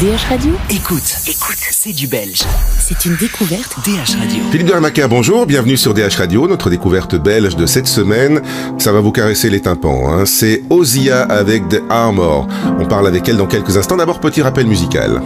[0.00, 2.40] DH Radio Écoute, écoute, c'est du belge.
[2.78, 4.44] C'est une découverte DH Radio.
[4.50, 8.40] Philippe de Ramaker, bonjour, bienvenue sur DH Radio, notre découverte belge de cette semaine.
[8.78, 10.24] Ça va vous caresser les tympans, hein.
[10.24, 12.48] c'est Ozia avec The Armor.
[12.78, 13.98] On parle avec elle dans quelques instants.
[13.98, 15.20] D'abord, petit rappel musical.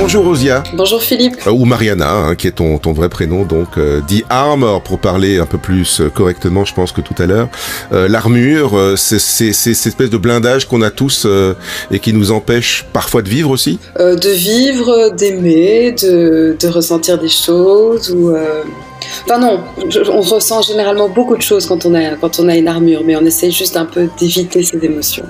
[0.00, 0.62] Bonjour Osia.
[0.72, 1.36] Bonjour Philippe.
[1.46, 4.98] Euh, ou Mariana, hein, qui est ton, ton vrai prénom, donc euh, The Armor, pour
[4.98, 7.48] parler un peu plus euh, correctement, je pense que tout à l'heure.
[7.92, 11.26] Euh, L'armure, c'est cette espèce de blindage qu'on a tous
[11.90, 13.78] et qui nous empêche parfois de vivre aussi?
[13.98, 18.34] De vivre, d'aimer, de, de, ressentir des choses ou...
[19.26, 19.60] Enfin non,
[20.10, 23.16] on ressent généralement beaucoup de choses quand on a, quand on a une armure, mais
[23.16, 25.26] on essaie juste un peu d'éviter ces émotions.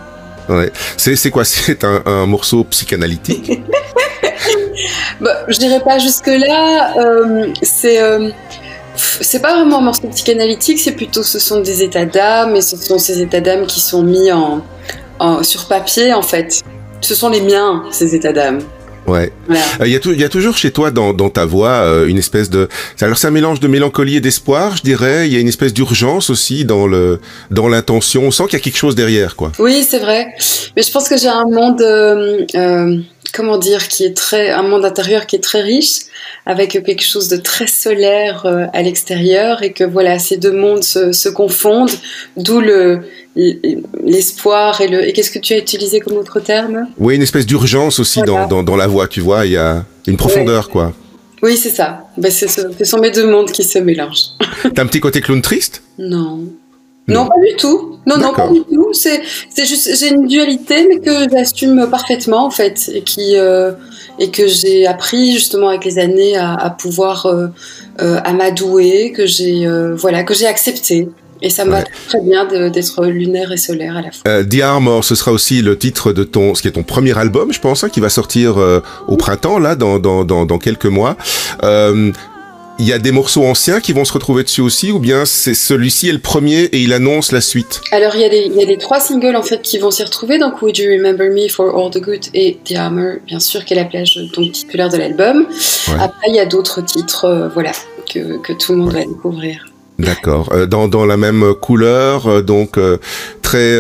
[0.48, 0.70] Ouais.
[0.97, 1.45] C'est quoi?
[1.45, 3.62] C'est un, un morceau psychanalytique?
[5.20, 6.95] bah, je dirais pas jusque-là.
[6.98, 8.01] Euh, c'est.
[8.01, 8.30] Euh,
[8.97, 12.77] c'est pas vraiment un morceau psychanalytique, c'est plutôt ce sont des états d'âme et ce
[12.77, 14.62] sont ces états d'âme qui sont mis en,
[15.19, 16.61] en, sur papier en fait.
[17.01, 18.58] Ce sont les miens, ces états d'âme.
[19.06, 19.33] Ouais.
[19.48, 19.64] Il voilà.
[19.81, 22.69] euh, y, y, a toujours chez toi dans, dans ta voix euh, une espèce de.
[23.01, 25.27] Alors c'est un mélange de mélancolie et d'espoir, je dirais.
[25.27, 27.20] Il y a une espèce d'urgence aussi dans le
[27.51, 28.25] dans l'intention.
[28.25, 29.53] On sent qu'il y a quelque chose derrière, quoi.
[29.58, 30.27] Oui, c'est vrai.
[30.77, 31.81] Mais je pense que j'ai un monde.
[31.81, 32.98] Euh,
[33.33, 36.00] comment dire, qui est très, un monde intérieur qui est très riche,
[36.47, 40.84] avec quelque chose de très solaire euh, à l'extérieur, et que voilà, ces deux mondes
[40.84, 41.91] se, se confondent,
[42.36, 43.01] d'où le,
[44.05, 45.06] l'espoir et le.
[45.06, 46.86] Et qu'est-ce que tu as utilisé comme autre terme?
[46.98, 48.47] Oui, une espèce d'urgence aussi voilà.
[48.47, 50.92] dans, dans, dans, la voix, tu vois, il y a une profondeur, quoi.
[51.42, 52.06] Oui, c'est ça.
[52.19, 54.31] Ben, ce, ce sont mes deux mondes qui se mélangent.
[54.75, 55.83] T'as un petit côté clown triste?
[55.98, 56.45] Non.
[57.09, 57.98] Non, pas du tout.
[58.06, 58.91] Non, non, pas du tout.
[58.93, 63.73] C'est, c'est juste, j'ai une dualité, mais que j'assume parfaitement, en fait, et qui, euh,
[64.19, 67.48] et que j'ai appris justement avec les années à, à pouvoir, euh,
[68.01, 71.09] euh, à m'adouer, que j'ai, euh, voilà, que j'ai accepté.
[71.42, 74.20] Et ça me va très bien d'être lunaire et solaire à la fois.
[74.29, 77.17] Euh, The Armor, ce sera aussi le titre de ton, ce qui est ton premier
[77.19, 78.57] album, je pense, hein, qui va sortir
[79.08, 81.17] au printemps, là, dans, dans, dans, dans quelques mois.
[82.80, 85.52] Il y a des morceaux anciens qui vont se retrouver dessus aussi, ou bien c'est
[85.52, 88.55] celui-ci est le premier et il annonce la suite Alors il y, a des, il
[88.55, 91.29] y a des trois singles en fait qui vont s'y retrouver, donc Would You Remember
[91.29, 94.52] Me for All the Good et The Armor, bien sûr, qui est la plage donc
[94.52, 95.46] titulaire de l'album.
[95.89, 95.95] Ouais.
[96.01, 97.73] Après il y a d'autres titres, euh, voilà,
[98.11, 99.05] que, que tout le monde ouais.
[99.05, 99.70] va découvrir.
[100.01, 100.48] D'accord.
[100.52, 102.97] Euh, dans, dans la même couleur, euh, donc euh,
[103.42, 103.79] très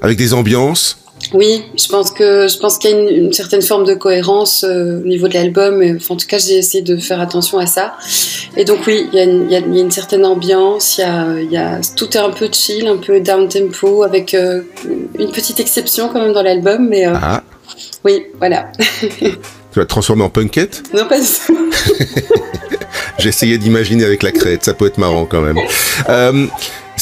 [0.00, 1.04] avec des ambiances.
[1.34, 4.64] Oui, je pense que je pense qu'il y a une, une, certaine forme de cohérence
[4.64, 5.82] euh, au niveau de l'album.
[5.96, 7.94] Enfin, en tout cas, j'ai essayé de faire attention à ça.
[8.56, 10.24] Et donc oui, il y a une, il y a, il y a une certaine
[10.24, 10.98] ambiance.
[10.98, 14.02] Il y a, il y a tout est un peu chill, un peu down tempo,
[14.02, 14.62] avec euh,
[15.18, 16.88] une petite exception quand même dans l'album.
[16.88, 17.42] Mais euh, ah.
[18.04, 18.70] oui, voilà.
[19.18, 19.28] tu
[19.76, 20.82] vas te transformer en punkette?
[20.94, 21.70] Non, pas du tout.
[23.18, 25.58] J'ai essayé d'imaginer avec la crête, ça peut être marrant quand même.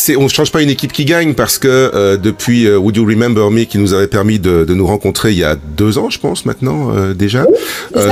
[0.09, 2.97] Euh, on ne change pas une équipe qui gagne parce que euh, depuis euh, Would
[2.97, 5.99] You Remember Me qui nous avait permis de, de, nous rencontrer il y a deux
[5.99, 7.47] ans, je pense maintenant euh, déjà,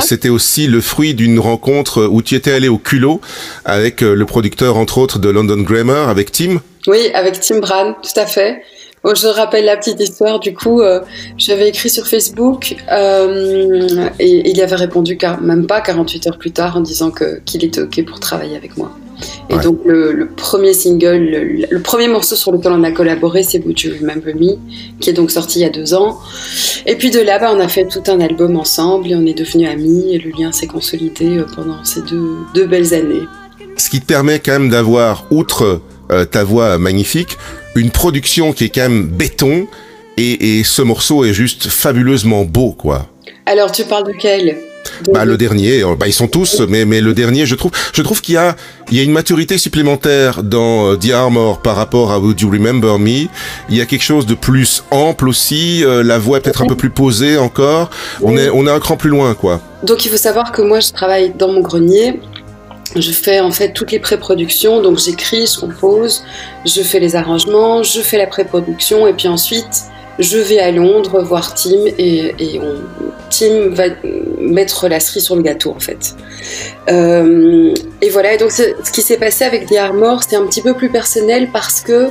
[0.00, 3.20] c'était aussi le fruit d'une rencontre où tu étais allé au culot
[3.64, 6.60] avec le producteur entre autres de London Grammar, avec Tim.
[6.86, 8.62] Oui, avec Tim Bran, tout à fait.
[9.04, 10.40] Je rappelle la petite histoire.
[10.40, 11.00] Du coup, euh,
[11.36, 16.38] j'avais écrit sur Facebook euh, et, et, il avait répondu car, même pas 48 heures
[16.38, 18.96] plus tard en disant que qu'il était ok pour travailler avec moi.
[19.50, 19.62] Et ouais.
[19.62, 23.64] donc le, le, premier single, le, le, premier morceau sur lequel on a collaboré, c'est
[23.64, 24.56] Would You Remember Me,
[25.00, 26.18] qui est donc sorti il y a deux ans.
[26.86, 29.34] Et puis de là, bah, on a fait tout un album ensemble et on est
[29.34, 33.22] devenus amis et le lien s'est consolidé euh, pendant ces deux, deux, belles années.
[33.76, 37.36] Ce qui te permet quand même d'avoir, outre euh, ta voix magnifique,
[37.76, 39.66] une production qui est quand même béton
[40.16, 43.06] et, et ce morceau est juste fabuleusement beau, quoi.
[43.46, 44.56] Alors tu parles de quel?
[45.12, 48.20] Bah, le dernier, bah, ils sont tous, mais, mais le dernier, je trouve, je trouve
[48.20, 48.56] qu'il y a,
[48.90, 52.50] il y a une maturité supplémentaire dans euh, The Armor par rapport à Would You
[52.50, 53.28] Remember Me.
[53.68, 55.84] Il y a quelque chose de plus ample aussi.
[55.84, 57.90] Euh, la voix est peut-être un peu plus posée encore.
[58.22, 59.60] On est, on est un cran plus loin, quoi.
[59.82, 62.20] Donc il faut savoir que moi, je travaille dans mon grenier.
[62.96, 66.22] Je fais en fait toutes les pré-productions, donc j'écris, je compose,
[66.64, 69.84] je fais les arrangements, je fais la pré-production et puis ensuite
[70.18, 72.76] je vais à Londres voir Tim et, on,
[73.30, 73.84] Tim va
[74.38, 76.14] mettre la cerise sur le gâteau en fait.
[76.88, 80.62] Euh, et voilà, et donc ce qui s'est passé avec The Armor, c'est un petit
[80.62, 82.08] peu plus personnel parce que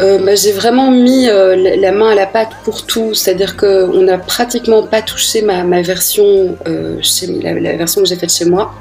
[0.00, 4.02] euh, bah, j'ai vraiment mis euh, la main à la pâte pour tout, c'est-à-dire qu'on
[4.02, 8.32] n'a pratiquement pas touché ma, ma version, euh, chez, la, la, version que j'ai faite
[8.32, 8.74] chez moi.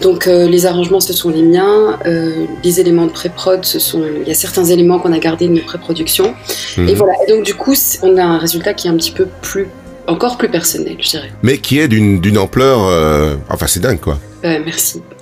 [0.00, 4.02] Donc euh, les arrangements ce sont les miens, euh, les éléments de pré-prod, ce sont,
[4.20, 6.34] il y a certains éléments qu'on a gardés de mes pré-productions.
[6.76, 6.88] Mmh.
[6.88, 9.26] Et voilà, et donc du coup on a un résultat qui est un petit peu
[9.42, 9.68] plus
[10.06, 11.30] encore plus personnel, je dirais.
[11.42, 14.18] Mais qui est d'une ampleur, euh, enfin c'est dingue quoi.
[14.44, 15.02] Euh, merci.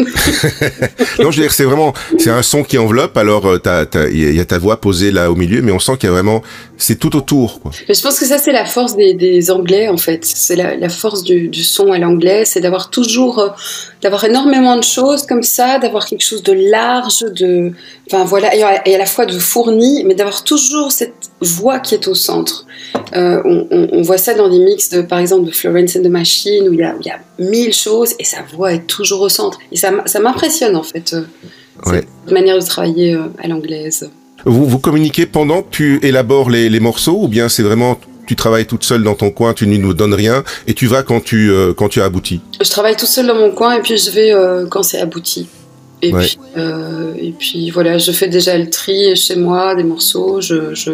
[1.19, 3.17] non, je veux dire, c'est vraiment, c'est un son qui enveloppe.
[3.17, 3.59] Alors, euh,
[4.12, 6.12] il y a ta voix posée là au milieu, mais on sent qu'il y a
[6.12, 6.43] vraiment,
[6.76, 7.61] c'est tout autour.
[7.61, 7.73] Quoi.
[7.73, 10.25] je pense que ça, c'est la force des, des, Anglais, en fait.
[10.25, 13.49] C'est la, la, force du, du, son à l'anglais, c'est d'avoir toujours, euh,
[14.02, 17.72] d'avoir énormément de choses comme ça, d'avoir quelque chose de large, de,
[18.06, 22.06] enfin voilà, et à, la fois de fourni, mais d'avoir toujours cette voix qui est
[22.06, 22.66] au centre.
[23.14, 26.02] Euh, on, on, on, voit ça dans des mix de, par exemple, de Florence and
[26.02, 28.86] the Machine, où il y a, il y a mille choses et sa voix est
[28.86, 29.58] toujours au centre.
[29.72, 31.22] Et ça, ça m'impressionne en fait, euh,
[31.86, 32.04] ouais.
[32.24, 34.10] cette manière de travailler euh, à l'anglaise.
[34.44, 37.98] Vous, vous communiquez pendant que tu élabores les, les morceaux ou bien c'est vraiment
[38.28, 41.02] tu travailles toute seule dans ton coin, tu ne nous donnes rien et tu vas
[41.02, 42.42] quand tu euh, quand tu as abouti.
[42.62, 45.48] Je travaille toute seule dans mon coin et puis je vais euh, quand c'est abouti.
[46.02, 46.26] Et ouais.
[46.26, 50.75] puis euh, et puis voilà, je fais déjà le tri chez moi des morceaux, je
[50.75, 50.92] je,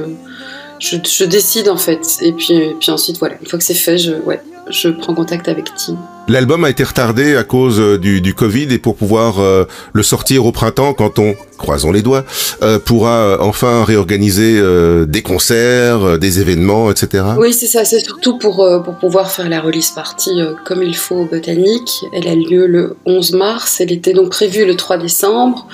[0.78, 3.74] je, je décide en fait et puis et puis ensuite voilà, une fois que c'est
[3.74, 4.40] fait, je ouais,
[4.70, 5.98] je prends contact avec Tim.
[6.26, 10.02] L'album a été retardé à cause euh, du, du Covid et pour pouvoir euh, le
[10.02, 12.24] sortir au printemps, quand on, croisons les doigts,
[12.62, 17.24] euh, pourra enfin réorganiser euh, des concerts, des événements, etc.
[17.38, 17.84] Oui, c'est ça.
[17.84, 20.30] C'est surtout pour, pour pouvoir faire la release party
[20.64, 22.04] comme il faut au Botanique.
[22.14, 23.80] Elle a lieu le 11 mars.
[23.80, 25.68] Elle était donc prévue le 3 décembre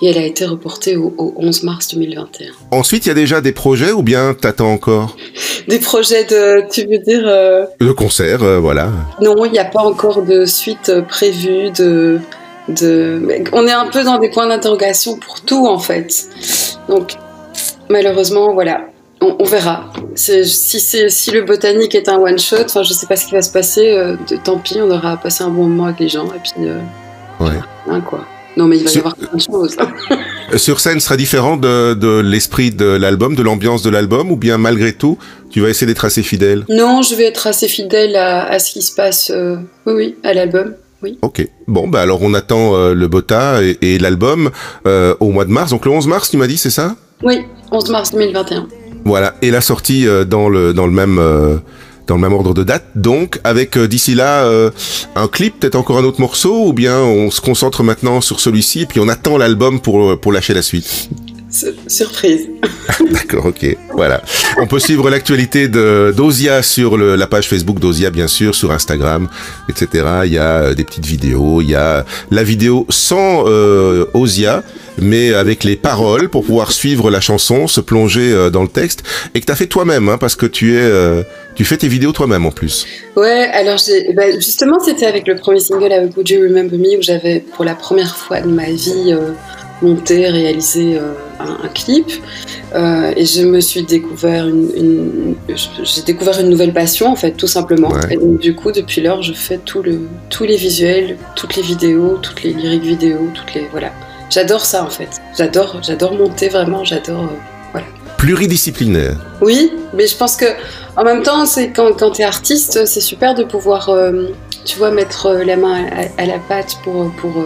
[0.00, 2.52] et elle a été reportée au, au 11 mars 2021.
[2.70, 5.14] Ensuite, il y a déjà des projets ou bien t'attends encore?
[5.68, 7.22] Des projets de, tu veux dire
[7.80, 8.90] De concerts, voilà.
[9.20, 12.20] Non, il n'y a pas encore de suite prévue, de,
[12.68, 13.20] de...
[13.52, 16.28] On est un peu dans des points d'interrogation pour tout en fait.
[16.88, 17.16] Donc
[17.88, 18.86] malheureusement, voilà,
[19.20, 19.90] on, on verra.
[20.14, 23.42] Si, si le botanique est un one shot, enfin je sais pas ce qui va
[23.42, 23.92] se passer.
[23.92, 26.68] Euh, de, tant pis, on aura passé un bon moment avec les gens et puis
[26.68, 26.78] euh,
[27.40, 27.60] ouais.
[27.88, 28.24] hein, quoi.
[28.56, 29.76] Non mais il va y avoir plein de choses.
[30.56, 34.58] Sur scène sera différent de, de l'esprit de l'album, de l'ambiance de l'album, ou bien
[34.58, 35.16] malgré tout,
[35.50, 36.64] tu vas essayer d'être assez fidèle?
[36.68, 39.56] Non, je vais être assez fidèle à, à ce qui se passe, euh,
[39.86, 40.74] oui, oui, à l'album.
[41.02, 41.18] Oui.
[41.22, 41.46] Ok.
[41.66, 44.50] Bon, bah alors on attend euh, le Bota et, et l'album
[44.86, 45.70] euh, au mois de mars.
[45.70, 46.94] Donc le 11 mars, tu m'as dit, c'est ça?
[47.22, 47.38] Oui,
[47.70, 48.68] 11 mars 2021.
[49.04, 49.34] Voilà.
[49.40, 51.56] Et la sortie euh, dans le dans le même euh,
[52.10, 52.84] dans le même ordre de date.
[52.94, 54.48] Donc avec euh, d'ici là
[55.16, 58.82] un clip, peut-être encore un autre morceau, ou bien on se concentre maintenant sur celui-ci
[58.82, 61.08] et puis on attend l'album pour pour lâcher la suite.
[61.88, 62.48] Surprise.
[63.10, 63.76] D'accord, ok.
[63.94, 64.22] Voilà.
[64.58, 68.70] On peut suivre l'actualité de d'Ozia sur le, la page Facebook d'Ozia, bien sûr, sur
[68.70, 69.28] Instagram,
[69.68, 70.04] etc.
[70.26, 71.60] Il y a des petites vidéos.
[71.60, 74.62] Il y a la vidéo sans euh, Ozia,
[74.98, 79.02] mais avec les paroles pour pouvoir suivre la chanson, se plonger euh, dans le texte,
[79.34, 81.22] et que tu as fait toi-même, hein, parce que tu es, euh,
[81.54, 82.86] tu fais tes vidéos toi-même en plus.
[83.16, 83.78] Ouais, alors
[84.14, 87.64] bah, justement, c'était avec le premier single avec Would You Remember Me où j'avais pour
[87.64, 89.14] la première fois de ma vie
[89.82, 92.10] monté, réalisé euh, un, un, clip.
[92.74, 95.34] Euh, et je me suis découvert une, une
[95.82, 97.88] j'ai découvert une nouvelle passion en fait, tout simplement.
[97.88, 98.14] Ouais.
[98.14, 101.62] Et donc du coup, depuis lors, je fais tout le, tous les visuels, toutes les
[101.62, 103.92] vidéos, toutes les lyriques vidéo, toutes les voilà.
[104.30, 105.08] J'adore ça en fait.
[105.36, 106.84] J'adore, j'adore monter vraiment.
[106.84, 107.24] J'adore.
[107.24, 107.36] Euh,
[107.72, 107.86] voilà.
[108.16, 109.16] Pluridisciplinaire.
[109.40, 110.46] Oui, mais je pense que
[110.96, 114.28] en même temps, c'est quand, quand tu es artiste, c'est super de pouvoir, euh,
[114.64, 117.44] tu vois, mettre la main à, à la pâte pour pour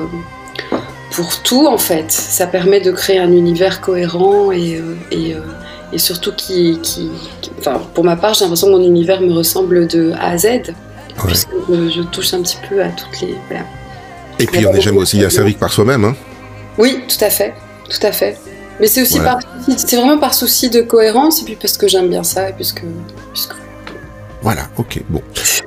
[1.14, 2.10] pour tout en fait.
[2.10, 5.40] Ça permet de créer un univers cohérent et, euh, et, euh,
[5.92, 7.10] et surtout qui, qui,
[7.40, 10.38] qui, Enfin, pour ma part, j'ai l'impression que mon univers me ressemble de A à
[10.38, 10.44] Z.
[10.44, 10.62] Ouais.
[11.26, 13.36] Puisque je, touche un petit peu à toutes les.
[13.48, 13.64] Voilà.
[14.40, 16.04] Et puis on n'est jamais aussi asservi que par soi-même.
[16.04, 16.16] Hein
[16.78, 17.54] oui, tout à fait.
[17.88, 18.36] Tout à fait.
[18.80, 19.34] Mais c'est aussi voilà.
[19.34, 19.76] par.
[19.76, 22.82] C'est vraiment par souci de cohérence et puis parce que j'aime bien ça et puisque.
[23.32, 23.54] puisque...
[24.42, 25.22] Voilà, ok, bon.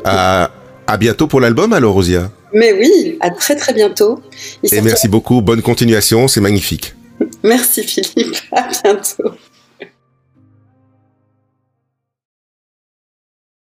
[0.06, 0.48] Euh,
[0.88, 2.32] à bientôt pour l'album alors, Rosia.
[2.54, 4.22] Mais oui, à très très bientôt.
[4.64, 6.94] Il Et merci beaucoup, bonne continuation, c'est magnifique.
[7.44, 9.36] Merci Philippe, à bientôt.